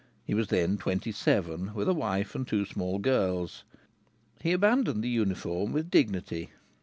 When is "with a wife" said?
1.75-2.33